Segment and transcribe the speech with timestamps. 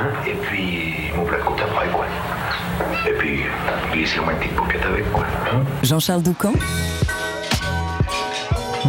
[0.00, 2.06] Hein, et puis mon plat de côte après, quoi.
[3.06, 3.40] Et puis,
[3.92, 5.26] glissez-moi une petite paupiette avec, quoi.
[5.52, 6.52] Hein Jean-Charles Doucan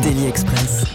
[0.01, 0.85] Daily Express.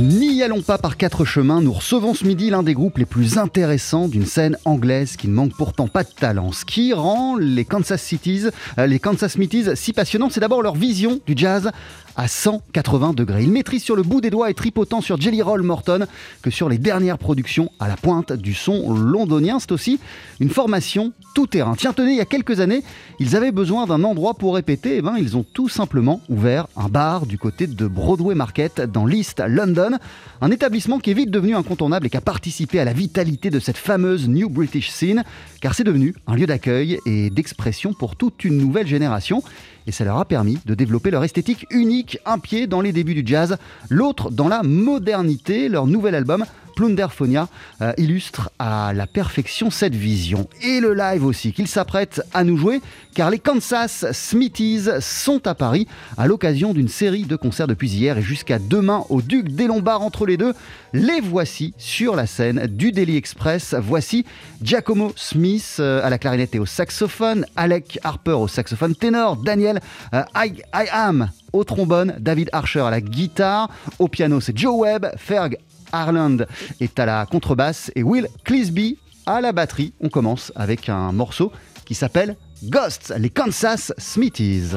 [0.00, 3.38] N'y allons pas par quatre chemins, nous recevons ce midi l'un des groupes les plus
[3.38, 6.52] intéressants d'une scène anglaise qui ne manque pourtant pas de talent.
[6.52, 8.46] Ce qui rend les Kansas Cities,
[8.78, 11.70] euh, les Kansas Smithies si passionnants, c'est d'abord leur vision du jazz
[12.16, 13.42] à 180 degrés.
[13.42, 16.06] Ils maîtrisent sur le bout des doigts et tripotant sur Jelly Roll Morton
[16.42, 19.58] que sur les dernières productions à la pointe du son londonien.
[19.58, 19.98] C'est aussi
[20.40, 21.74] une formation tout terrain.
[21.76, 22.82] Tiens, tenez, il y a quelques années,
[23.18, 24.96] ils avaient besoin d'un endroit pour répéter.
[24.96, 29.06] Et ben, ils ont tout simplement ouvert un bar du côté de Broadway Market dans
[29.06, 29.98] l'East London.
[30.40, 33.58] Un établissement qui est vite devenu incontournable et qui a participé à la vitalité de
[33.58, 35.24] cette fameuse New British Scene,
[35.60, 39.42] car c'est devenu un lieu d'accueil et d'expression pour toute une nouvelle génération
[39.86, 43.14] et ça leur a permis de développer leur esthétique unique, un pied dans les débuts
[43.14, 43.56] du jazz,
[43.90, 45.68] l'autre dans la modernité.
[45.68, 47.48] Leur nouvel album, Plunderphonia,
[47.82, 50.48] euh, illustre à la perfection cette vision.
[50.62, 52.80] Et le live aussi qu'ils s'apprêtent à nous jouer,
[53.14, 58.18] car les Kansas Smithies sont à Paris à l'occasion d'une série de concerts depuis hier
[58.18, 60.54] et jusqu'à demain au Duc des Lombards entre les deux.
[60.92, 63.74] Les voici sur la scène du Daily Express.
[63.80, 64.24] Voici
[64.62, 69.80] Giacomo Smith euh, à la clarinette et au saxophone, Alec Harper au saxophone ténor, Daniel
[70.12, 74.74] euh, I, I Am au trombone, David Archer à la guitare, au piano c'est Joe
[74.76, 75.56] Webb, Ferg
[75.94, 76.46] Harland
[76.80, 79.92] est à la contrebasse et Will Clisby à la batterie.
[80.00, 81.52] On commence avec un morceau
[81.84, 84.72] qui s'appelle Ghosts, les Kansas Smithies.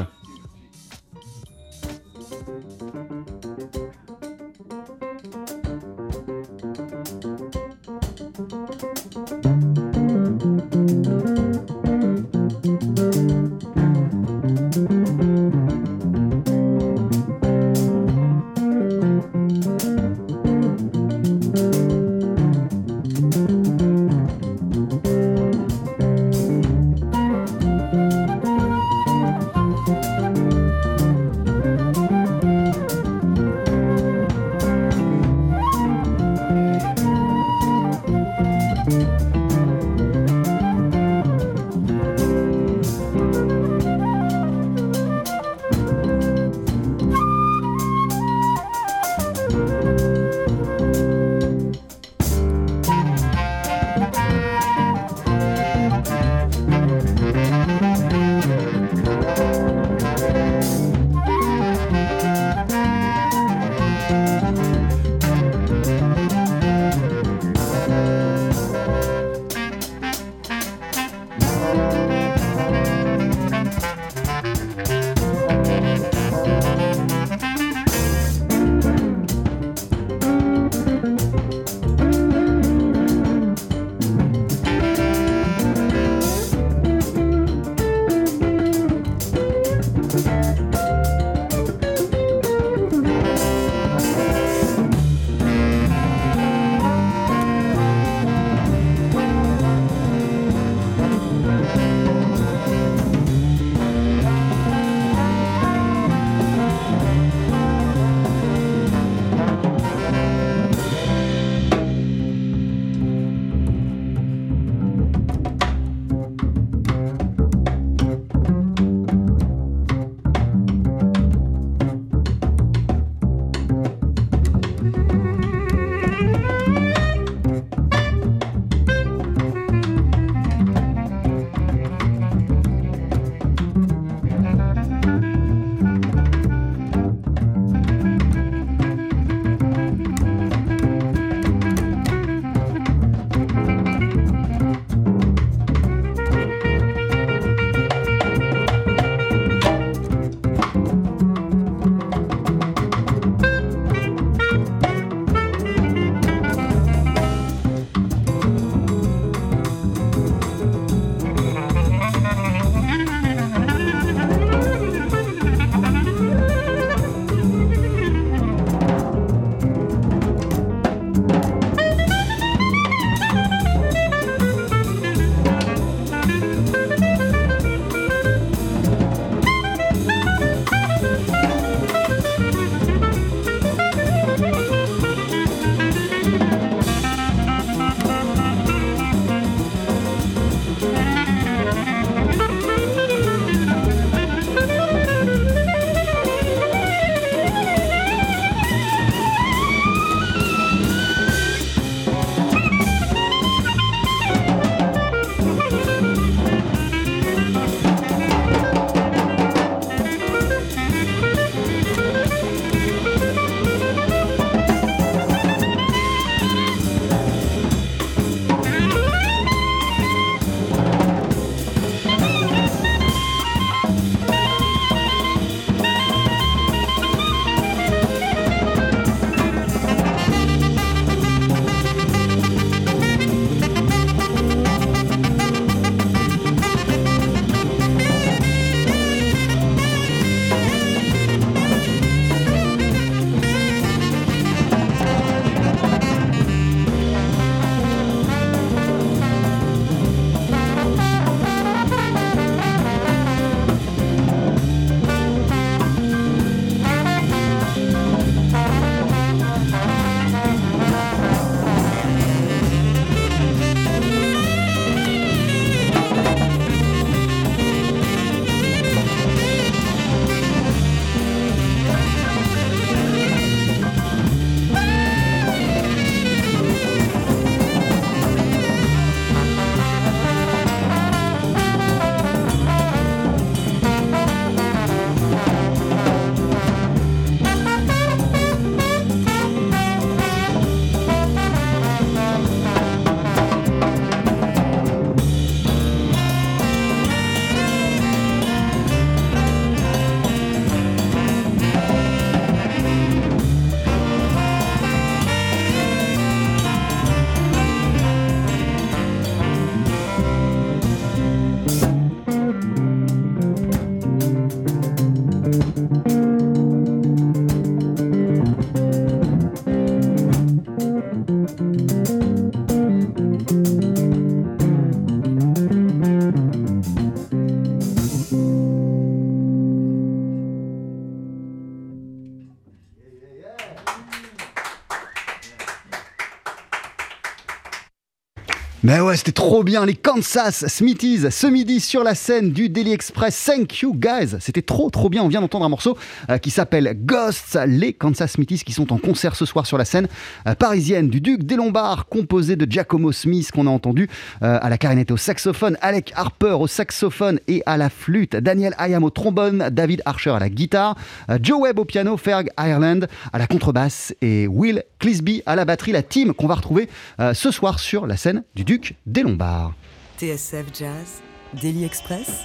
[338.88, 342.94] Mais ouais, c'était trop bien, les Kansas Smithies, ce midi sur la scène du Daily
[342.94, 343.46] Express.
[343.46, 345.24] Thank you guys, c'était trop trop bien.
[345.24, 345.98] On vient d'entendre un morceau
[346.30, 349.86] euh, qui s'appelle Ghosts, les Kansas Smithies qui sont en concert ce soir sur la
[349.86, 350.08] scène
[350.48, 354.08] euh, parisienne du Duc des Lombards, composé de Giacomo Smith qu'on a entendu
[354.44, 358.76] euh, à la clarinette au saxophone, Alec Harper au saxophone et à la flûte, Daniel
[358.78, 360.96] Hayam au trombone, David Archer à la guitare,
[361.42, 365.92] Joe Webb au piano, Ferg Ireland à la contrebasse et Will Clisby à la batterie,
[365.92, 366.88] la team qu'on va retrouver
[367.34, 369.74] ce soir sur la scène du Duc des Lombards.
[370.20, 371.22] TSF Jazz,
[371.62, 372.44] Daily Express,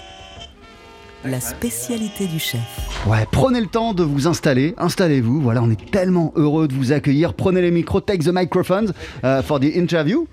[1.24, 2.60] la spécialité du chef.
[3.06, 5.40] Ouais, prenez le temps de vous installer, installez-vous.
[5.40, 7.34] Voilà, on est tellement heureux de vous accueillir.
[7.34, 8.92] Prenez les micros, take the microphones
[9.24, 10.26] uh, for the interview.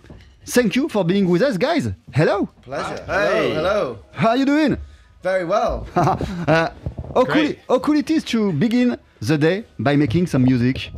[0.45, 1.93] Thank you for being with us, guys.
[2.13, 3.03] Hello, Pleasure.
[3.07, 3.53] Hey.
[3.55, 4.77] Hello, how are you doing?
[5.23, 5.85] Very well.
[5.95, 6.69] uh,
[7.13, 10.91] how, cool how cool it is to begin the day by making some music.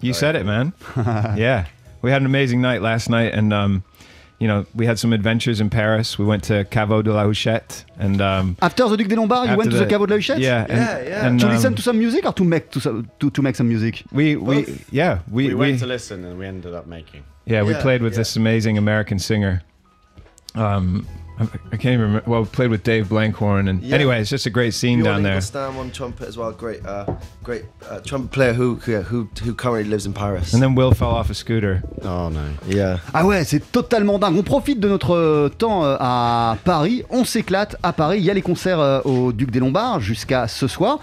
[0.00, 0.72] You said it, man.
[1.36, 1.66] yeah,
[2.02, 3.82] we had an amazing night last night, and um,
[4.40, 6.18] you know, we had some adventures in Paris.
[6.18, 9.52] We went to Caveau de la Huchette, and um, After the Duc des Lombards, you
[9.52, 10.38] after went to the Caveau de la Huchette?
[10.40, 11.26] Yeah, and, Yeah, yeah.
[11.26, 13.54] And, To um, listen to some music or to make to, some- to, to make
[13.54, 14.02] some music?
[14.12, 14.92] we we Both.
[14.92, 17.22] yeah we We, we, went to listen and we ended up making.
[17.44, 18.20] yeah we played with yeah.
[18.20, 19.62] this amazing American singer.
[20.54, 21.06] Um,
[21.40, 22.30] I, can't even remember.
[22.30, 23.94] Well, we played with Dave Blankhorn, and Yeah.
[23.94, 25.38] anyway, it's just a great scene Bjorn down there.
[25.38, 26.52] Ingelstam on trumpet as well.
[26.52, 27.06] Great, uh,
[27.42, 30.52] great uh, trumpet player who, who who currently lives in Paris.
[30.52, 31.82] And then Will fell off a scooter.
[32.04, 32.40] Oh no.
[32.68, 32.98] yeah.
[33.14, 34.36] Ah ouais, c'est totalement dingue.
[34.36, 37.04] On profite de notre euh, temps euh, à Paris.
[37.10, 38.18] On s'éclate à Paris.
[38.18, 40.98] Il y a les concerts euh, au Duc des Lombards jusqu'à ce soir.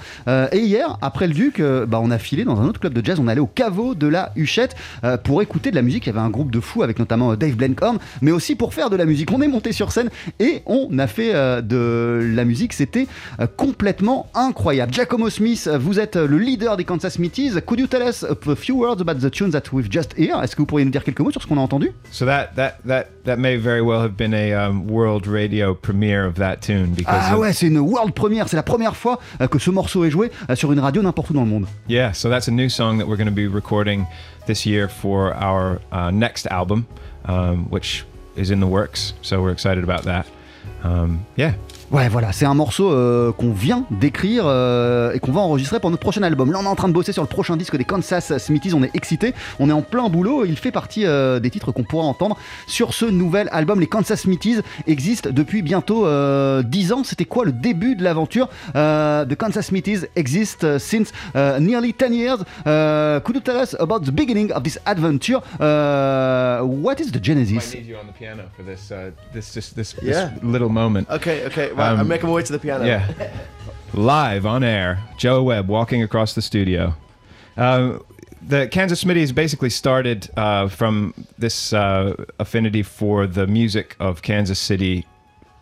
[0.51, 3.20] Et hier, après le Duc, bah, on a filé dans un autre club de jazz.
[3.20, 4.75] On est allé au caveau de la Huchette
[5.24, 6.06] pour écouter de la musique.
[6.06, 8.89] Il y avait un groupe de fous avec notamment Dave Blenkhorn, mais aussi pour faire
[8.89, 9.32] de la musique.
[9.32, 12.74] On est monté sur scène et on a fait euh, de la musique.
[12.74, 13.07] C'était
[13.39, 14.93] euh, complètement incroyable.
[14.93, 17.51] Giacomo Smith, vous êtes le leader des Kansas Smithies.
[17.65, 20.43] Could you tell us a few words about the tunes that we've just heard?
[20.43, 21.91] Est-ce que vous pourriez nous dire quelques mots sur ce qu'on a entendu?
[22.12, 26.25] So that that that that may very well have been a um, world radio premiere
[26.25, 28.48] of that tune because Ah of- ouais, c'est une world première.
[28.48, 31.29] C'est la première fois euh, que ce morceau est joué euh, sur une radio n'importe
[31.29, 31.65] où dans le monde.
[31.89, 34.05] Yeah, so that's a new song that we're going to be recording
[34.46, 36.86] this year for our uh, next album,
[37.27, 38.05] um, which
[38.38, 39.13] is in the works.
[39.22, 40.27] So we're excited about that.
[40.84, 41.56] Um, yeah.
[41.89, 45.89] Ouais, voilà, c'est un morceau euh, qu'on vient d'écrire euh, et qu'on va enregistrer pour
[45.89, 46.51] notre prochain album.
[46.51, 48.74] Là, on est en train de bosser sur le prochain disque des Kansas Smithies.
[48.74, 50.44] On est excités, on est en plein boulot.
[50.44, 52.36] Il fait partie euh, des titres qu'on pourra entendre
[52.67, 53.79] sur ce nouvel album.
[53.79, 57.03] Les Kansas Smithies existent depuis bientôt euh, 10 ans.
[57.06, 61.94] C'était quoi le début de l'aventure Euh, The Kansas Smithies exist uh, since uh, nearly
[61.94, 62.38] 10 years.
[62.65, 65.38] Uh, could you tell us about the beginning of this adventure?
[65.58, 67.74] Uh, what is the genesis?
[67.74, 70.32] I need you on the piano for this uh, this this, this, Yeah.
[70.34, 71.08] this little moment.
[71.10, 71.46] Okay.
[71.46, 71.72] Okay.
[71.77, 72.86] Um, I'm making my way to the piano.
[72.86, 73.31] Yeah.
[73.93, 76.96] Live on air, Joe Webb walking across the studio.
[77.55, 78.03] Um,
[78.41, 84.60] the Kansas Smithies basically started uh, from this uh, affinity for the music of Kansas
[84.60, 85.05] City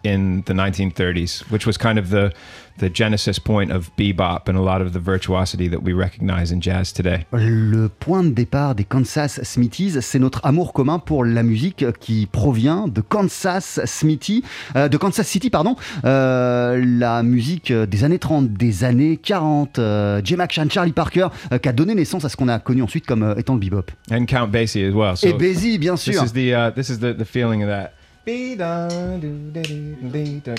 [0.04, 2.34] in the 1930s, which was kind of the
[2.80, 6.62] the genesis point of bebop and a lot of the virtuosity that we recognize in
[6.62, 7.26] jazz today.
[7.32, 12.26] Le point de départ des Kansas Smithies, c'est notre amour commun pour la musique qui
[12.26, 14.44] provient de Kansas Smithy,
[14.76, 15.76] euh, de Kansas City, pardon.
[16.04, 21.58] Euh, la musique des années 30, des années 40, euh, Jay McShann, Charlie Parker, euh,
[21.58, 23.92] qui a donné naissance à ce qu'on a connu ensuite comme euh, étant le bebop.
[24.12, 25.16] And Count Basie as well.
[25.16, 26.24] So Et Basie, bien this sûr.
[26.24, 27.94] is the uh, this is the, the feeling of that.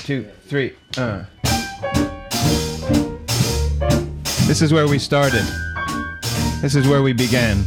[0.06, 1.24] Two, three, uh.
[4.46, 5.44] This is where we started.
[6.62, 7.64] This is where we began.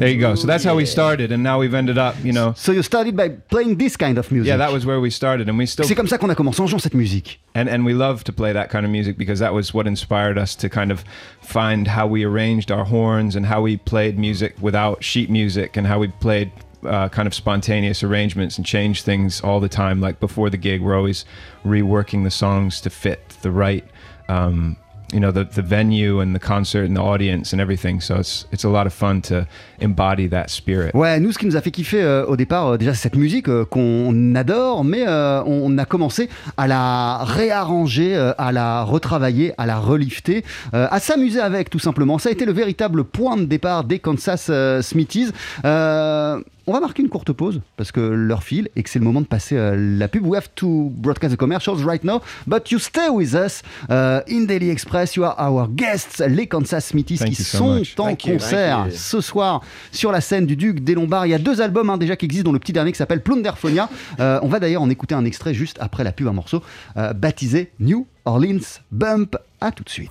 [0.00, 0.34] There you go.
[0.34, 2.54] So that's how we started, and now we've ended up, you know.
[2.56, 4.48] So you started by playing this kind of music.
[4.48, 6.60] Yeah, that was where we started, and we still C'est comme ça qu'on a commencé
[6.60, 7.38] en jouant cette musique.
[7.54, 10.38] and and we love to play that kind of music because that was what inspired
[10.38, 11.04] us to kind of
[11.42, 15.86] find how we arranged our horns and how we played music without sheet music and
[15.86, 16.50] how we played
[16.86, 20.80] uh, kind of spontaneous arrangements and changed things all the time like before the gig
[20.80, 21.24] we're always
[21.64, 23.84] reworking the songs to fit the right
[24.28, 24.76] um,
[25.12, 28.64] you know the, venue and the concert and the audience and everything so it's it's
[28.64, 29.46] a lot of fun to
[29.80, 32.76] embody that spirit Ouais, nous, ce qui nous a fait kiffer euh, au départ, euh,
[32.78, 38.52] déjà, c'est cette musique euh, qu'on adore, mais on a commencé à la réarranger, à
[38.52, 42.18] la retravailler, à la relifter, à s'amuser avec, tout simplement.
[42.18, 44.50] Ça a été le véritable point de départ des Kansas
[44.82, 45.32] Smithies.
[46.70, 49.20] On va marquer une courte pause parce que l'heure file et que c'est le moment
[49.20, 50.24] de passer euh, la pub.
[50.24, 54.44] We have to broadcast the commercials right now, but you stay with us uh, in
[54.46, 55.16] Daily Express.
[55.16, 57.94] You are our guests, les Kansas Smithies Thank qui so sont much.
[57.98, 58.92] en Thank concert you.
[58.94, 61.26] ce soir sur la scène du Duc des Lombards.
[61.26, 63.22] Il y a deux albums hein, déjà qui existent, dont le petit dernier qui s'appelle
[63.22, 63.88] Plunderphonia.
[64.20, 66.62] Euh, on va d'ailleurs en écouter un extrait juste après la pub, un morceau
[66.96, 68.60] euh, baptisé New Orleans
[68.92, 69.36] Bump.
[69.60, 70.10] À tout de suite.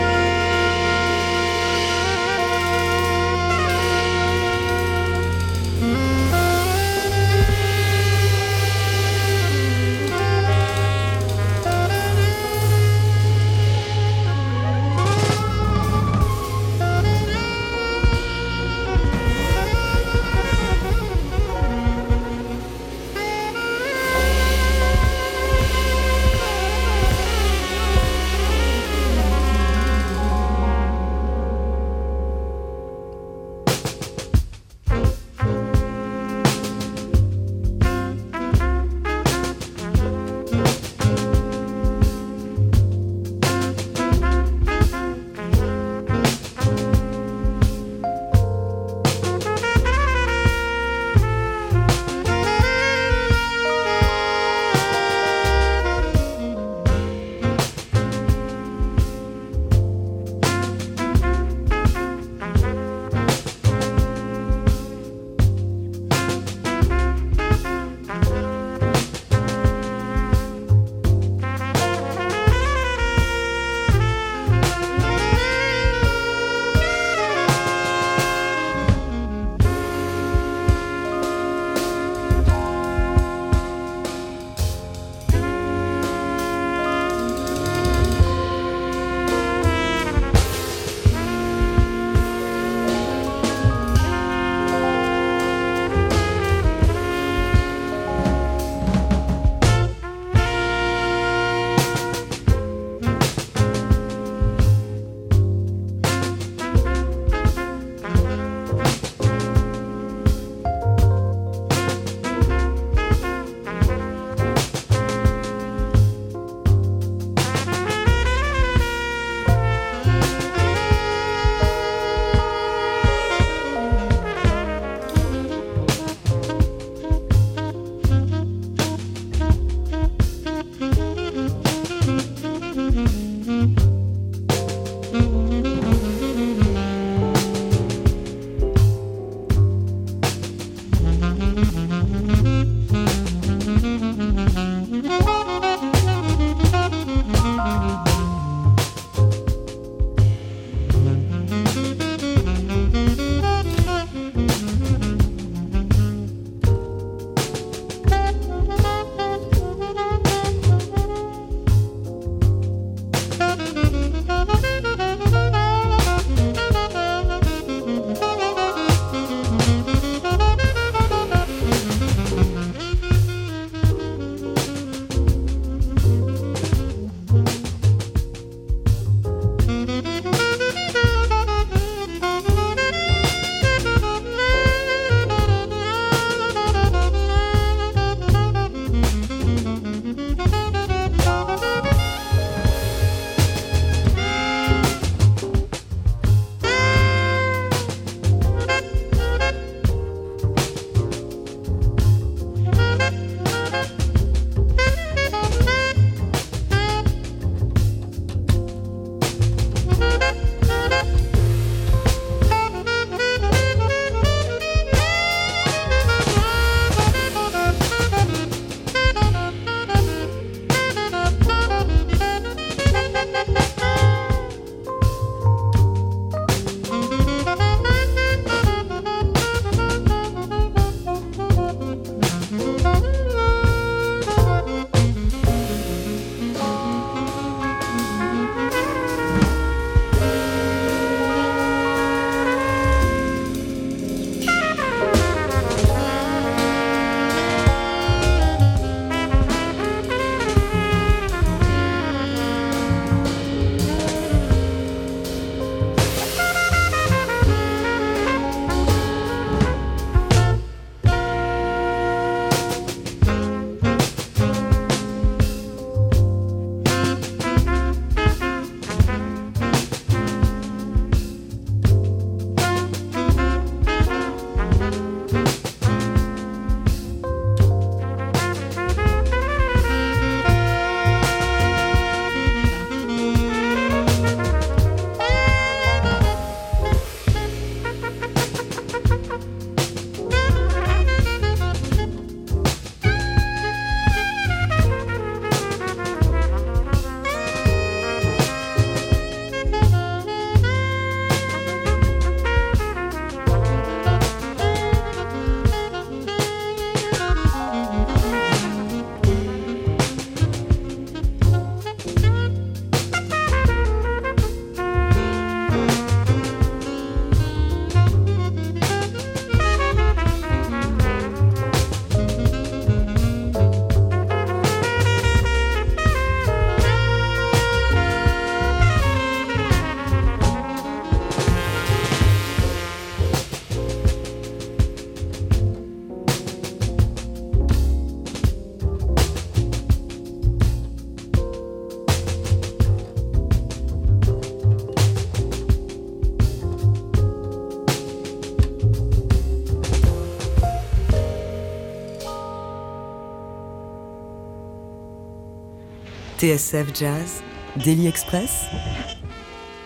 [356.41, 357.43] TSF Jazz,
[357.75, 358.65] Daily Express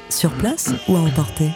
[0.08, 1.52] Sur place ou à emporter?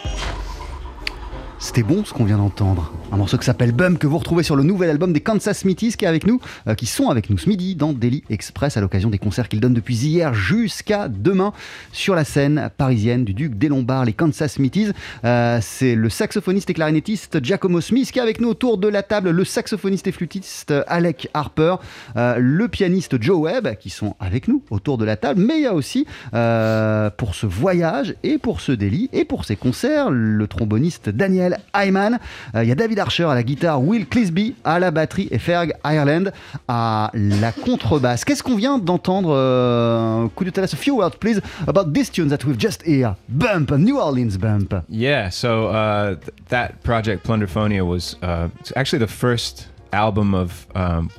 [1.62, 2.90] C'était bon ce qu'on vient d'entendre.
[3.12, 5.92] Un morceau qui s'appelle Bum que vous retrouvez sur le nouvel album des Kansas Smithies
[5.92, 8.80] qui est avec nous, euh, qui sont avec nous ce midi dans Daily Express à
[8.80, 11.52] l'occasion des concerts qu'ils donnent depuis hier jusqu'à demain
[11.92, 14.92] sur la scène parisienne du Duc des Lombards, les Kansas Smithies.
[15.26, 19.02] Euh, c'est le saxophoniste et clarinettiste Giacomo Smith qui est avec nous autour de la
[19.02, 21.74] table, le saxophoniste et flûtiste Alec Harper,
[22.16, 25.62] euh, le pianiste Joe Webb qui sont avec nous autour de la table, mais il
[25.64, 30.08] y a aussi euh, pour ce voyage et pour ce délit et pour ces concerts
[30.10, 32.18] le tromboniste Daniel Hyman.
[32.54, 35.38] Euh, il y a David Archer à la guitare, Will Clisby à la batterie et
[35.38, 36.30] Ferg Ireland
[36.68, 38.24] à la contrebasse.
[38.24, 42.28] Qu'est-ce qu'on vient d'entendre Could you tell us a few words, please, about this tune
[42.28, 43.14] that we've just heard?
[43.28, 44.74] Bump, New Orleans Bump.
[44.88, 51.10] Yeah, so uh, th- that project, Plunderphonia, was uh, actually the first album of, um,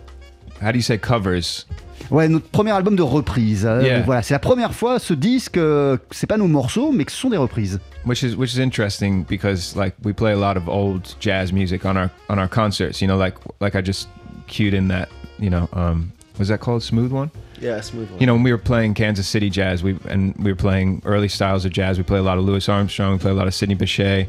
[0.62, 1.66] how do you say covers?
[2.10, 3.66] Ouais, notre premier album de reprise.
[3.66, 4.02] Euh.
[4.06, 7.18] Voilà, c'est la première fois ce disque, euh, c'est pas nos morceaux, mais que ce
[7.18, 7.80] sont des reprises.
[8.04, 11.86] Which is which is interesting because like we play a lot of old jazz music
[11.86, 14.08] on our on our concerts you know like like i just
[14.48, 15.10] cued in that
[15.40, 18.20] you know um was that called smooth one Yeah, smooth one.
[18.20, 21.28] you know when we were playing kansas city jazz we and we were playing early
[21.28, 23.54] styles of jazz we play a lot of louis armstrong we play a lot of
[23.54, 24.28] sidney bechet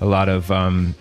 [0.00, 0.94] a lot of um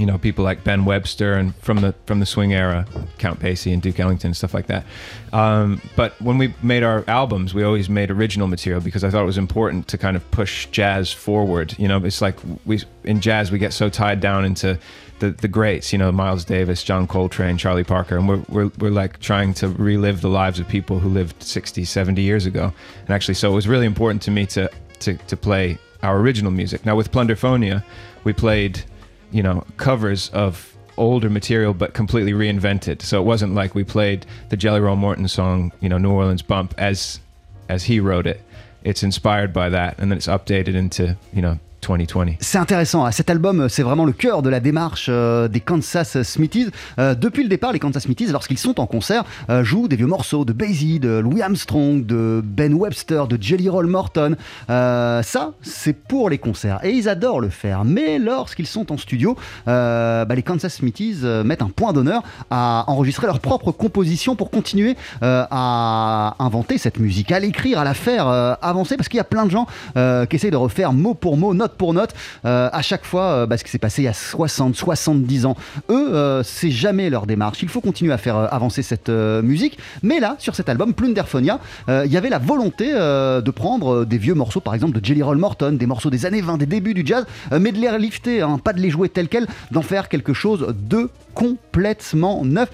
[0.00, 2.86] you know people like Ben Webster and from the from the swing era,
[3.18, 4.86] Count Basie and Duke Ellington stuff like that.
[5.34, 9.22] Um, but when we made our albums, we always made original material because I thought
[9.22, 11.74] it was important to kind of push jazz forward.
[11.78, 14.78] You know, it's like we in jazz we get so tied down into
[15.18, 15.92] the the greats.
[15.92, 19.68] You know, Miles Davis, John Coltrane, Charlie Parker, and we're we're we're like trying to
[19.68, 22.72] relive the lives of people who lived 60, 70 years ago.
[23.00, 26.50] And actually, so it was really important to me to to to play our original
[26.50, 26.86] music.
[26.86, 27.84] Now with Plunderphonia,
[28.24, 28.82] we played
[29.30, 33.02] you know, covers of older material but completely reinvented.
[33.02, 36.42] So it wasn't like we played the Jelly Roll Morton song, you know, New Orleans
[36.42, 37.20] Bump as
[37.68, 38.42] as he wrote it.
[38.84, 42.34] It's inspired by that and then it's updated into, you know, 2020.
[42.40, 43.04] C'est intéressant.
[43.04, 43.10] hein.
[43.10, 46.70] Cet album, c'est vraiment le cœur de la démarche euh, des Kansas Smithies.
[46.98, 50.06] Euh, depuis le départ, les Kansas Smithies, lorsqu'ils sont en concert, euh, jouent des vieux
[50.06, 54.36] morceaux de Basie, de Louis Armstrong, de Ben Webster, de Jelly Roll Morton.
[54.68, 56.80] Euh, ça, c'est pour les concerts.
[56.84, 57.84] Et ils adorent le faire.
[57.84, 59.36] Mais lorsqu'ils sont en studio,
[59.68, 64.36] euh, bah, les Kansas Smithies euh, mettent un point d'honneur à enregistrer leur propre composition
[64.36, 68.96] pour continuer euh, à inventer cette musique, à l'écrire, à la faire euh, avancer.
[68.96, 69.66] Parce qu'il y a plein de gens
[69.96, 73.22] euh, qui essayent de refaire mot pour mot, note pour note, euh, à chaque fois
[73.22, 75.56] euh, bah, ce qui s'est passé il y a 60, 70 ans.
[75.90, 77.62] Eux, euh, c'est jamais leur démarche.
[77.62, 79.78] Il faut continuer à faire avancer cette musique.
[80.02, 84.34] Mais là, sur cet album, Plunderphonia, il y avait la volonté de prendre des vieux
[84.34, 87.02] morceaux, par exemple de Jelly Roll Morton, des morceaux des années 20, des débuts du
[87.04, 90.32] jazz, mais de les lifter, hein, pas de les jouer tels quels, d'en faire quelque
[90.32, 92.70] chose de complètement neuf.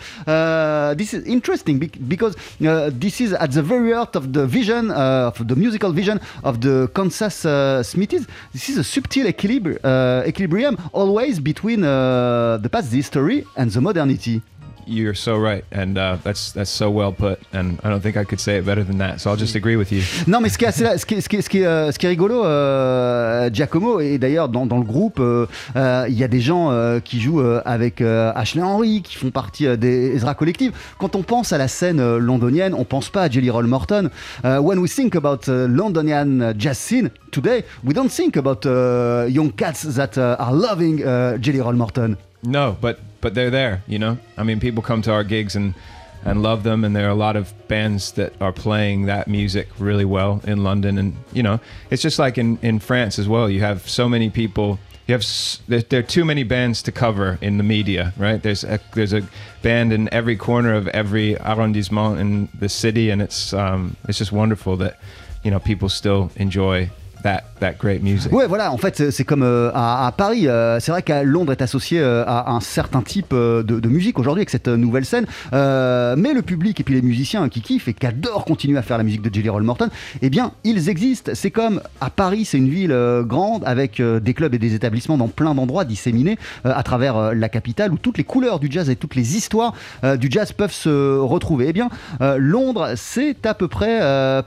[0.97, 2.35] This is interesting bec- because
[2.99, 6.89] this is at the very heart of the vision, of the musical vision of the
[6.95, 7.47] Kansas
[7.83, 8.27] Smithies.
[8.53, 8.85] This is a
[9.85, 14.43] uh, equilibrium always between uh, the past, history, and the modernity.
[14.89, 18.25] You're so right and uh, that's that's so well put and I don't think I
[18.25, 19.21] could say it better than that.
[19.21, 20.03] So I'll just agree with you.
[20.29, 21.67] Non, mais ce qui est, assez- ce qui est, ce qui est- ce qui est,
[21.67, 25.47] euh, ce qui est rigolo, euh, Giacomo, et d'ailleurs dans, dans le groupe, euh,
[25.77, 29.67] euh, il y a des gens euh, qui jouent avec Ashley Henry, qui font partie
[29.77, 30.73] des Ezra Collective.
[30.99, 34.11] Quand on pense à la scène londonienne, on pense pas à Jelly Roll Morton.
[34.45, 39.27] Euh, when we think about uh, Londonian jazz scene today, we don't think about uh,
[39.29, 42.17] young cats that uh, are loving uh, Jelly Roll Morton.
[42.45, 44.19] No, but but they're there, you know.
[44.37, 45.75] I mean, people come to our gigs and
[46.25, 49.67] and love them, and there are a lot of bands that are playing that music
[49.81, 51.59] really well in London, and you know,
[51.91, 53.51] it's just like in in France as well.
[53.51, 54.79] You have so many people.
[55.09, 55.25] You have
[55.67, 58.41] there, are too many bands to cover in the media, right?
[58.41, 59.23] There's a, there's a
[59.61, 64.31] band in every corner of every arrondissement in the city, and it's um, it's just
[64.31, 65.01] wonderful that
[65.43, 66.91] you know people still enjoy
[67.61, 68.33] that great music.
[68.33, 70.47] Ouais, voilà, en fait, c'est- comme euh, à, Paris.
[70.47, 74.19] euh, c'est vrai qu'à Londres est associé euh, à un certain type de, de musique
[74.19, 75.27] aujourd'hui avec cette nouvelle scène.
[75.53, 78.99] Mais le public et puis les musiciens qui kiffent et qui adorent continuer à faire
[78.99, 79.89] la musique de Jelly Roll Morton,
[80.23, 81.33] eh bien, ils existent.
[81.35, 85.29] C'est comme à Paris, c'est une ville grande avec des clubs et des établissements dans
[85.29, 89.15] plein d'endroits disséminés à travers la capitale où toutes les couleurs du jazz et toutes
[89.15, 89.73] les histoires
[90.19, 91.67] du jazz peuvent se retrouver.
[91.69, 91.89] Eh bien,
[92.39, 93.99] Londres, c'est à peu près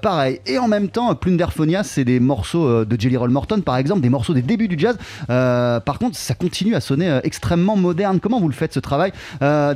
[0.01, 0.39] pareil.
[0.45, 4.01] Et en même temps, Plunderphonia, c'est des morceaux euh, de Jelly Roll Morton, par exemple,
[4.01, 4.97] des morceaux des débuts du jazz.
[5.29, 8.19] Euh, par contre, ça continue à sonner euh, extrêmement moderne.
[8.19, 9.11] Comment vous le faites ce travail?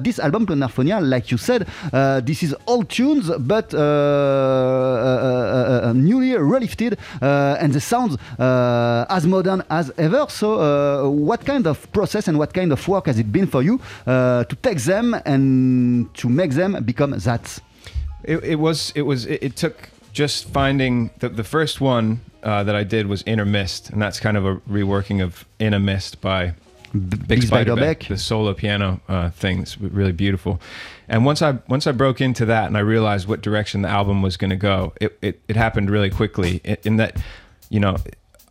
[0.04, 1.66] This album Plunderphonia, like you said,
[2.26, 3.80] this is old tunes, but uh,
[5.94, 10.26] newly relifted, and the sounds as modern as ever.
[10.30, 13.62] So, uh, what kind of process and what kind of work has it been for
[13.64, 17.60] you uh, to take them and to make them become that?
[18.24, 22.64] It, it was it was it, it took just finding the the first one uh,
[22.64, 26.22] that I did was Inner Mist, and that's kind of a reworking of Inner Mist
[26.22, 26.54] by
[26.94, 29.62] Big, Big Spider Beck, the solo piano uh, thing.
[29.62, 30.62] It's really beautiful.
[31.08, 34.22] And once I once I broke into that and I realized what direction the album
[34.22, 36.62] was going to go, it, it it happened really quickly.
[36.64, 37.20] In, in that,
[37.70, 37.98] you know,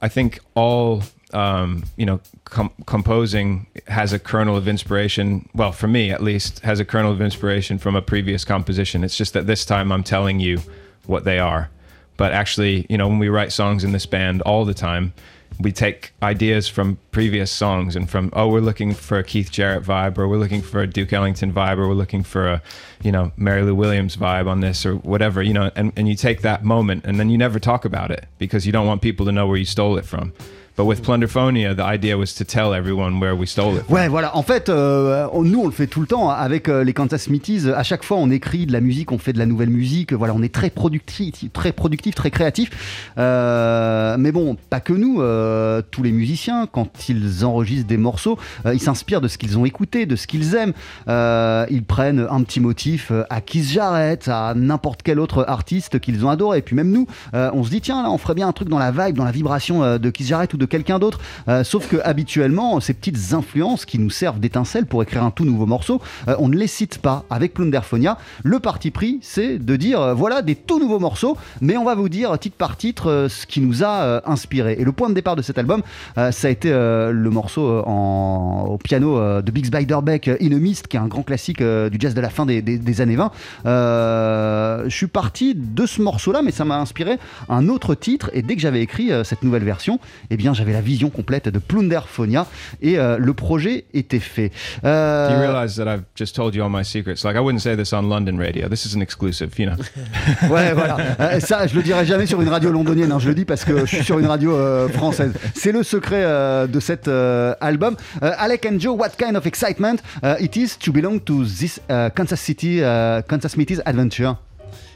[0.00, 5.48] I think all um, you know com- composing has a kernel of inspiration.
[5.54, 9.04] Well, for me at least, has a kernel of inspiration from a previous composition.
[9.04, 10.60] It's just that this time I'm telling you
[11.06, 11.70] what they are.
[12.16, 15.12] But actually, you know, when we write songs in this band all the time,
[15.60, 19.84] we take ideas from previous songs and from oh we're looking for a Keith Jarrett
[19.84, 22.62] vibe or we're looking for a Duke Ellington vibe or we're looking for a
[23.02, 26.16] you know Mary Lou Williams vibe on this or whatever you know and, and you
[26.16, 29.26] take that moment and then you never talk about it because you don't want people
[29.26, 30.32] to know where you stole it from
[30.76, 33.94] but with Plunderphonia the idea was to tell everyone where we stole it from.
[33.94, 34.36] Ouais, voilà.
[34.36, 37.22] En fait, euh, on- nous, on le fait tout le temps avec euh, les Kansas
[37.22, 37.68] Smithies.
[37.74, 40.12] À chaque fois, on écrit de la musique, on fait de la nouvelle musique.
[40.12, 42.70] Voilà, on est très productif, très productif, très créatif.
[43.18, 45.20] Euh, mais bon, pas que nous.
[45.20, 49.58] euh, tous les musiciens, quand ils enregistrent des morceaux, euh, ils s'inspirent de ce qu'ils
[49.58, 50.72] ont écouté, de ce qu'ils aiment.
[51.08, 56.24] Euh, ils prennent un petit motif à Keith Jarrett, à n'importe quel autre artiste qu'ils
[56.24, 56.58] ont adoré.
[56.58, 58.78] Et puis même nous, on se dit tiens là, on ferait bien un truc dans
[58.78, 61.18] la vibe, dans la vibration de Keith Jarrett ou de quelqu'un d'autre.
[61.48, 65.44] Euh, sauf que habituellement, ces petites influences qui nous servent d'étincelles pour écrire un tout
[65.44, 67.24] nouveau morceau, euh, on ne les cite pas.
[67.30, 71.76] Avec Plunderphonia, le parti pris, c'est de dire euh, voilà des tout nouveaux morceaux, mais
[71.76, 74.76] on va vous dire titre par titre ce qui nous a inspiré.
[74.78, 75.82] Et le point de départ de cet album,
[76.16, 81.00] ça a été le morceau au piano de Big Spiderbeck, In a Mist, qui est
[81.00, 83.30] un grand classique du jazz de la fin des, des- années 20.
[83.66, 88.30] Euh, je suis parti de ce morceau-là, mais ça m'a inspiré un autre titre.
[88.32, 89.98] Et dès que j'avais écrit cette nouvelle version,
[90.30, 92.46] eh bien, j'avais la vision complète de Plunderphonia
[92.80, 94.50] et euh, le projet était fait.
[94.84, 97.24] Euh, Do you realize that I've just told you all my secrets?
[97.24, 98.68] Like I wouldn't say this on London radio.
[98.68, 99.76] This is an exclusive, you know.
[100.50, 100.96] Ouais, voilà.
[101.20, 103.12] Euh, ça, je le dirai jamais sur une radio londonienne.
[103.12, 103.18] hein.
[103.18, 105.32] Je le dis parce que je suis sur une radio euh, française.
[105.54, 107.96] C'est le secret euh, de cet euh, album.
[108.20, 109.96] Alec and Joe, what kind of excitement?
[110.22, 114.34] Uh, it is to belong to this uh, Kansas City, uh, Kansas Smithies adventure?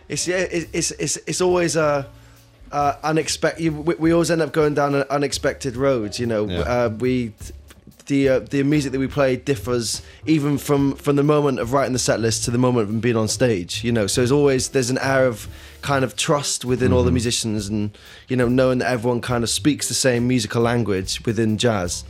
[0.08, 2.04] It's it's it's it's always uh,
[2.72, 3.70] uh, unexpected.
[3.76, 6.18] We, we always end up going down an unexpected roads.
[6.18, 6.58] You know, Yeah.
[6.60, 7.32] uh, we
[8.06, 11.92] the uh, the music that we play differs even from from the moment of writing
[11.92, 13.82] the set list to the moment of being on stage.
[13.82, 15.48] You know, so there's always there's an air of
[15.82, 17.96] kind of trust within all the musicians, and
[18.28, 22.04] you know, knowing that everyone kind of speaks the same musical language within jazz.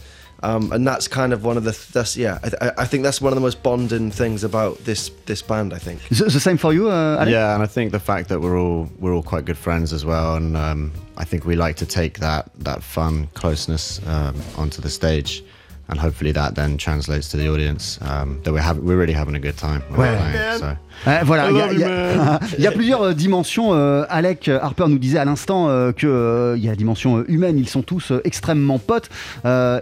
[0.46, 3.20] Um, and that's kind of one of the that's yeah I, I- I think that's
[3.20, 6.56] one of the most bonding things about this this band I think The, the same
[6.58, 7.32] for you, uh, Alec?
[7.32, 10.04] Yeah, and I think the fact that we're all we're all quite good friends as
[10.04, 14.80] well, and um, I think we like to take that that fun closeness um, onto
[14.82, 15.42] the stage,
[15.88, 19.34] and hopefully that then translates to the audience um, that we're having we're really having
[19.36, 19.80] a good time.
[19.90, 21.18] when we're Ouais.
[21.20, 23.74] Euh, voilà, il y, a- y y plusieurs dimensions.
[23.74, 27.24] Euh, Alec Harper nous disait à l'instant euh, que euh, y a la dimension euh,
[27.28, 27.58] humaine.
[27.58, 29.08] Ils sont tous euh, extrêmement potes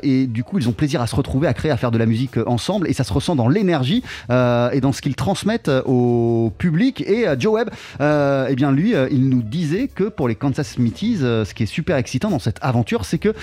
[0.03, 2.07] et du coup ils ont plaisir à se retrouver, à créer, à faire de la
[2.07, 7.01] musique ensemble et ça se ressent dans l'énergie et dans ce qu'ils transmettent au public.
[7.03, 11.55] Et Joe Webb, eh bien lui, il nous disait que pour les Kansas Smithies, ce
[11.55, 13.35] qui est super excitant dans cette aventure, c'est que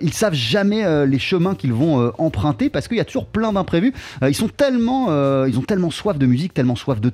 [0.00, 3.92] ils savent jamais les chemins qu'ils vont emprunter parce qu'il y a toujours plein d'imprévus.
[4.26, 5.06] Ils sont tellement,
[5.46, 7.08] ils ont tellement soif de musique, tellement soif de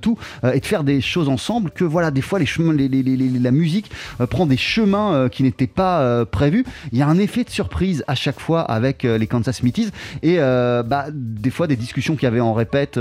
[0.44, 3.02] euh, et de faire des choses ensemble que voilà, des fois les chemins, les- les-
[3.48, 3.90] la musique
[4.20, 6.64] euh, prend des chemins euh, qui n'étaient pas prévus.
[6.92, 9.90] Il y a un effet de surprise à chaque fois avec les Kansas Smithies
[10.22, 12.98] et bah, des fois des discussions qu'il y avait en répète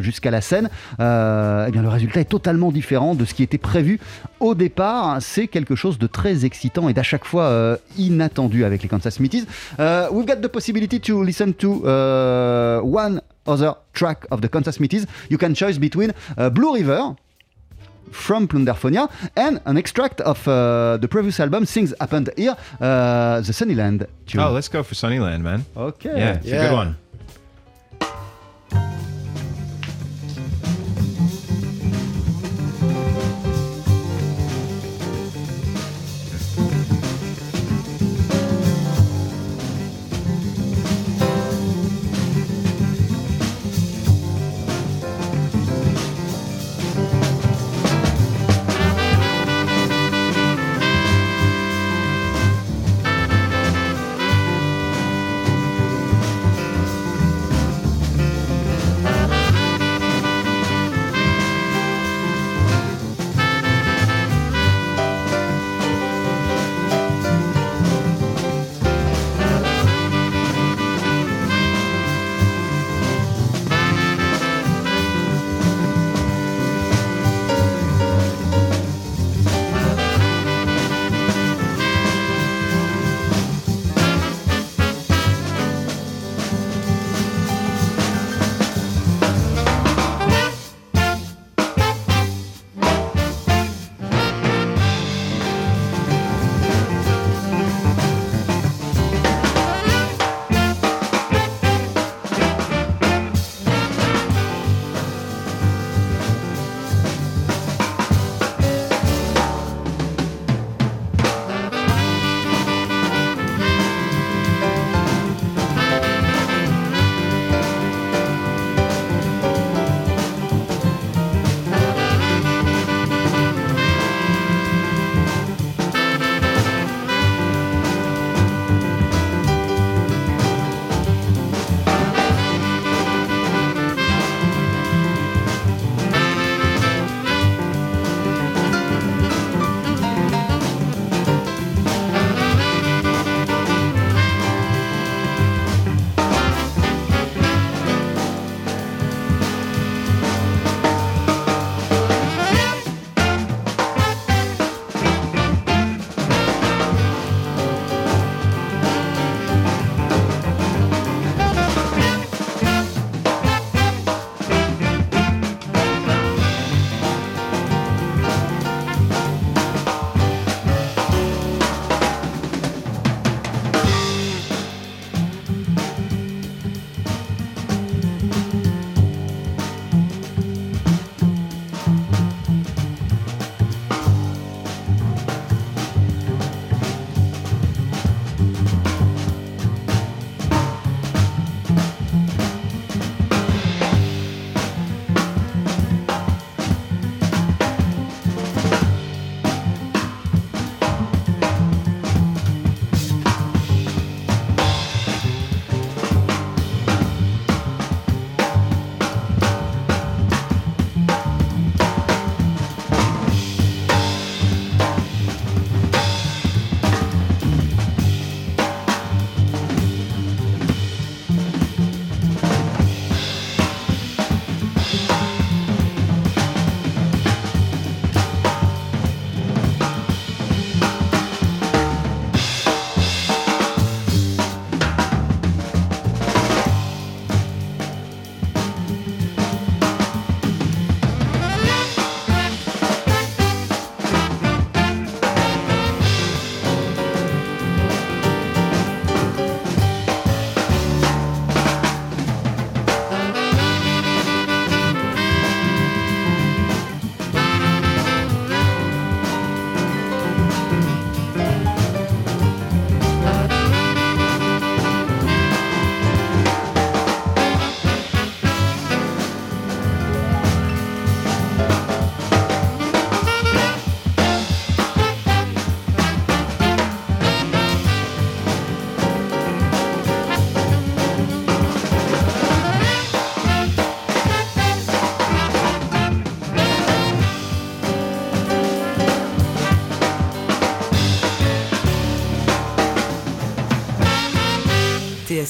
[0.00, 0.68] jusqu'à la scène.
[0.98, 3.98] eh bien le résultat est totalement différent de ce qui était prévu
[4.40, 5.18] au départ.
[5.20, 9.46] C'est quelque chose de très excitant et d'à chaque fois inattendu avec les Kansas Smithies.
[9.78, 14.76] Uh, we've got the possibility to listen to uh, one other track of the Kansas
[14.76, 15.06] Smithies.
[15.28, 17.16] You can choose between uh, Blue River
[18.10, 23.52] from Plunderphonia and an extract of uh, the previous album Things Happened Here, uh, the
[23.52, 24.40] Sunnyland tune.
[24.40, 25.64] Oh, let's go for Sunnyland, man.
[25.76, 26.16] okay.
[26.16, 26.96] Yeah, it's a good one.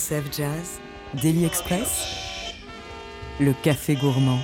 [0.06, 0.80] TSF Jazz,
[1.20, 2.54] Daily Express,
[3.40, 4.38] le café gourmand.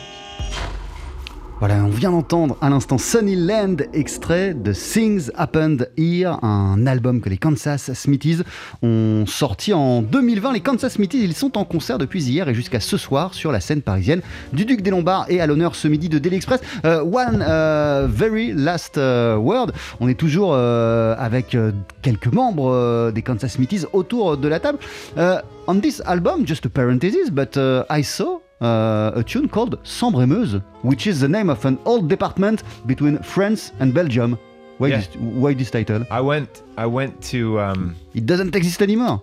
[1.62, 7.20] Voilà, on vient d'entendre à l'instant Sunny Land, extrait de Things Happened Here, un album
[7.20, 8.42] que les Kansas Smithies
[8.82, 10.54] ont sorti en 2020.
[10.54, 13.60] Les Kansas Smithies, ils sont en concert depuis hier et jusqu'à ce soir sur la
[13.60, 14.22] scène parisienne
[14.52, 16.62] du Duc des Lombards et à l'honneur ce midi de Daily Express.
[16.84, 19.68] Euh, one euh, very last euh, word.
[20.00, 21.56] On est toujours avec
[22.02, 24.78] quelques membres des Kansas Smithies autour de la table.
[25.68, 27.56] On this album, just a parenthesis, but
[27.88, 32.62] I saw uh, a tune called Sambre-et-Meuse, which is the name of an old department
[32.86, 34.38] between France and Belgium.
[34.78, 34.96] Why, Yeah.
[34.98, 35.08] this,
[35.42, 36.04] why this title?
[36.10, 39.20] I went I went to um, It doesn't exist anymore.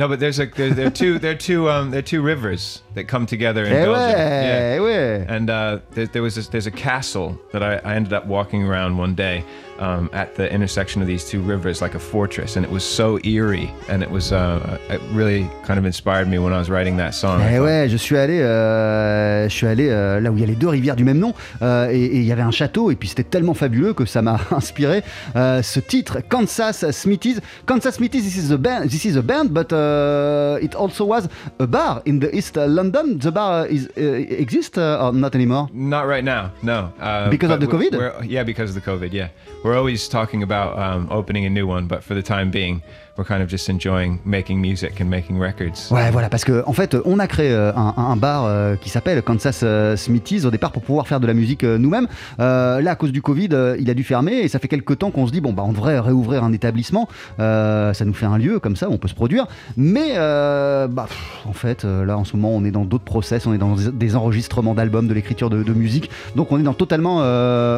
[0.00, 2.22] no, but there's a there, there are two there are two um there are two
[2.22, 4.18] rivers that come together in Eh Belgium.
[4.18, 5.26] ouais, Yeah.
[5.26, 5.34] eh.
[5.36, 8.62] And uh, there, there was this, there's a castle that I, I ended up walking
[8.68, 9.42] around one day
[9.78, 13.18] um, at the intersection of these two rivers, like a fortress, and it was so
[13.24, 16.96] eerie, and it was uh, it really kind of inspired me when I was writing
[16.98, 17.40] that song.
[17.42, 20.46] Eh ouais, je suis allé, euh, je suis allé euh, là où il y a
[20.46, 23.08] les deux rivières du même nom, euh, et il y avait un château, et puis
[23.08, 25.02] c'était tellement fabuleux que ça m'a inspiré
[25.36, 27.38] euh, ce titre, Kansas Smithies.
[27.66, 31.28] Kansas Smithies, this is a band, this is a band, but uh, it also was
[31.58, 33.18] a bar in the East London.
[33.18, 35.68] The bar is uh, exist uh, or not anymore?
[35.72, 36.92] Not right now, no.
[37.00, 38.24] Uh, Because of the COVID?
[38.28, 39.12] yeah, because of the COVID.
[39.12, 39.28] Yeah,
[39.64, 42.82] we're always talking about um, opening a new one, but for the time being,
[43.18, 45.90] we're kind of just enjoying making music and making records.
[45.90, 49.20] Ouais, voilà, parce que en fait, on a créé euh, un, bar euh, qui s'appelle
[49.22, 52.06] Kansas euh, Smithies au départ pour pouvoir faire de la musique nous-mêmes.
[52.38, 55.26] Là, à cause du Covid, il a dû fermer et ça fait quelques temps qu'on
[55.26, 57.08] se dit bon bah on devrait réouvrir un établissement.
[57.38, 59.46] Ça nous fait un lieu comme ça, on peut se produire.
[59.76, 61.08] Mais bah
[61.44, 64.14] en fait, là en ce moment, on est dans d'autres process, on est dans des
[64.14, 67.18] enregistrements d'albums, de l'écriture de, musique, donc on est dans totalement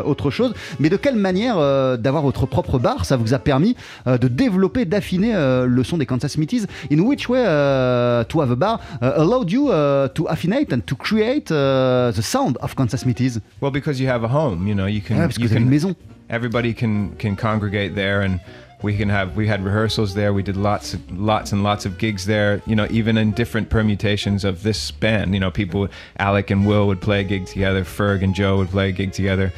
[0.04, 0.52] autre chose.
[0.78, 1.56] Mais de quelle manière
[1.98, 6.06] d'avoir votre propre bar, ça vous a permis de développer, d'affiner euh, le son des
[6.06, 6.66] Kansas Smithies.
[6.90, 10.86] In which way uh, to have a bar uh, allowed you uh, to affinate and
[10.86, 13.40] to create uh, the sound of Kansas Smithies.
[13.60, 15.62] Well, because you have a home, you know, you can Ouais, parce que you can
[15.62, 15.94] une maison.
[16.28, 18.40] everybody can can congregate there and
[18.82, 20.32] we can have we had rehearsals there.
[20.32, 23.68] We did lots of, lots and lots of gigs there you know even in different
[23.68, 25.34] permutations of this band.
[25.34, 27.82] You know people alec and will would play a gig together.
[27.84, 29.52] Ferg and joe would play a gig together.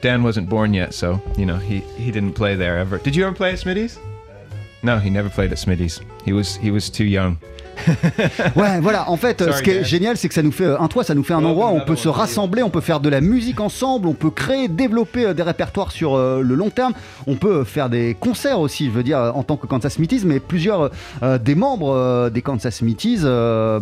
[0.00, 2.98] Dan wasn't born yet so you know he he didn't play there ever.
[2.98, 3.98] Did you ever play at smitty's
[4.84, 7.38] no he never played at smitty's he was he was too young
[8.56, 9.10] Ouais, voilà.
[9.10, 10.88] En fait, euh, Sorry, ce qui est génial, c'est que ça nous fait euh, un
[10.88, 13.00] toit, ça nous fait un Oh, endroit où on peut se rassembler, on peut faire
[13.00, 16.70] de la musique ensemble, on peut créer, développer euh, des répertoires sur euh, le long
[16.70, 16.92] terme.
[17.26, 20.40] On peut faire des concerts aussi, je veux dire, en tant que Kansas Smithies, mais
[20.40, 20.90] plusieurs
[21.22, 23.20] euh, des membres euh, des Kansas Smithies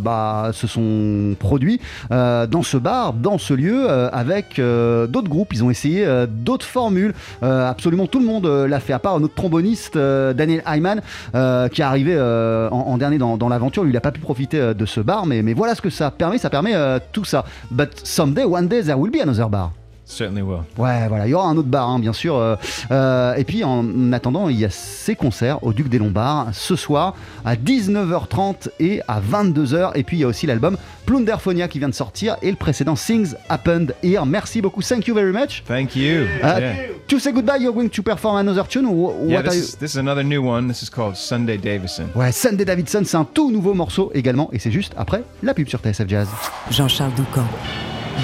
[0.00, 1.80] bah, se sont produits
[2.10, 5.52] dans ce bar, dans ce lieu, avec d'autres groupes.
[5.52, 7.14] Ils ont essayé d'autres formules.
[7.42, 11.00] Absolument tout le monde l'a fait, à part notre tromboniste Daniel Hyman,
[11.32, 13.81] qui est arrivé en, en dernier dans, dans l'aventure.
[13.86, 16.10] Il n'a pas pu profiter euh, de ce bar, mais, mais voilà ce que ça
[16.10, 16.38] permet.
[16.38, 17.44] Ça permet euh, tout ça.
[17.70, 19.72] But someday, one day, there will be another bar.
[20.04, 22.36] Certainly will Ouais, voilà, il y aura un autre bar, hein, bien sûr.
[22.36, 22.56] euh,
[22.90, 26.76] euh, et puis, en attendant, il y a ces concerts au Duc des Lombards ce
[26.76, 29.92] soir à 19h30 et à 22h.
[29.94, 30.76] Et puis, il y a aussi l'album
[31.06, 34.24] Plunderphonia qui vient de sortir et le précédent Things Happened Here.
[34.26, 34.82] Merci beaucoup.
[34.82, 35.62] Thank you very much.
[35.66, 36.74] thank you Uh, yeah,
[37.08, 38.84] To say goodbye, you're going to perform another tune.
[38.84, 39.60] Yeah What are this, you?
[39.62, 43.16] is, this is another new one this is called sunday davison Ouais, Sunday Davidson, c'est
[43.16, 44.48] un tout nouveau morceau également.
[44.52, 46.28] Et c'est juste après la pub sur TSF Jazz.
[46.70, 47.44] Jean-Charles Doucan,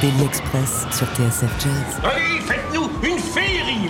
[0.00, 3.88] Daily Express sur TSF Jazz, Allez, faites-nous une féerie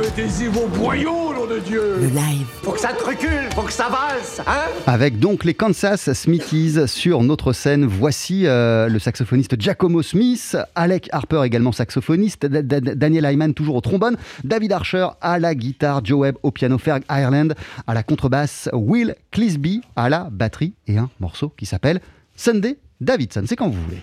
[0.00, 2.46] Mettez-y vos boyaux, nom de Dieu le live.
[2.62, 6.86] Faut que ça te recule, faut que ça valse, hein Avec donc les Kansas Smithies
[6.88, 7.84] sur notre scène.
[7.84, 13.74] Voici euh, le saxophoniste Giacomo Smith, Alec Harper également saxophoniste, Da- Da- Daniel Hyman toujours
[13.76, 17.48] au trombone, David Archer à la guitare, Joe Webb au piano, Ferg Ireland
[17.86, 22.00] à la contrebasse, Will Clisby à la batterie et un morceau qui s'appelle
[22.34, 23.44] Sunday Davidson.
[23.46, 24.02] C'est quand vous voulez.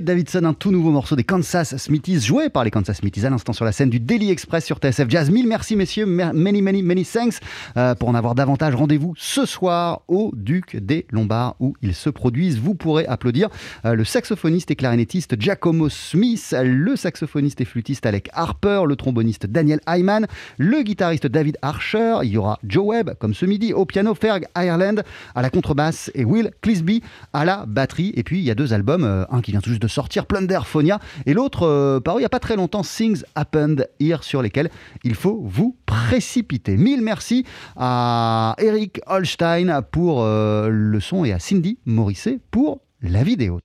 [0.00, 3.52] Davidson, un tout nouveau morceau des Kansas Smithies, joué par les Kansas Smithies à l'instant
[3.52, 5.30] sur la scène du Daily Express sur TSF Jazz.
[5.30, 7.40] Mille merci messieurs, many many many thanks.
[7.76, 12.10] Euh, pour en avoir davantage, rendez-vous ce soir au Duc des Lombards où ils se
[12.10, 12.58] produisent.
[12.58, 13.48] Vous pourrez applaudir
[13.84, 19.46] euh, le saxophoniste et clarinettiste Giacomo Smith, le saxophoniste et flûtiste Alec Harper, le tromboniste
[19.46, 20.26] Daniel Hyman,
[20.58, 22.16] le guitariste David Archer.
[22.22, 25.02] Il y aura Joe Webb comme ce midi au piano, Ferg Ireland
[25.34, 28.12] à la contrebasse et Will Clisby à la batterie.
[28.16, 30.26] Et puis il y a deux albums, euh, un qui vient tout juste de sortir,
[30.26, 34.42] Plunderphonia, et l'autre euh, paru il n'y a pas très longtemps, Things Happened Here, sur
[34.42, 34.70] lesquels
[35.02, 36.76] il faut vous précipiter.
[36.76, 37.44] Mille merci
[37.76, 43.60] à Eric Holstein pour euh, le son et à Cindy Morisset pour la vidéo.